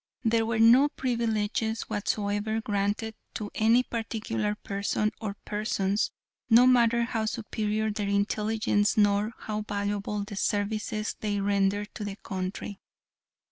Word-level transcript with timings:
There 0.23 0.47
were 0.47 0.57
no 0.57 0.89
privileges 0.89 1.83
whatsoever 1.83 2.59
granted 2.59 3.13
to 3.35 3.51
any 3.53 3.83
particular 3.83 4.55
person 4.55 5.11
or 5.21 5.35
persons, 5.45 6.09
no 6.49 6.65
matter 6.65 7.03
how 7.03 7.25
superior 7.25 7.91
their 7.91 8.07
intelligence 8.09 8.97
nor 8.97 9.33
how 9.37 9.61
valuable 9.61 10.23
the 10.23 10.35
services 10.37 11.15
they 11.19 11.39
rendered 11.39 11.93
to 11.93 12.03
the 12.03 12.15
country. 12.15 12.79